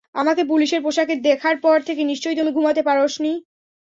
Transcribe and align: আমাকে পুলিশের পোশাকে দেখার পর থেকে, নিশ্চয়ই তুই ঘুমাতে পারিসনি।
আমাকে 0.15 0.41
পুলিশের 0.43 0.81
পোশাকে 0.83 1.15
দেখার 1.27 1.55
পর 1.57 1.77
থেকে, 1.81 2.01
নিশ্চয়ই 2.03 2.37
তুই 2.37 2.51
ঘুমাতে 2.51 2.81
পারিসনি। 2.81 3.33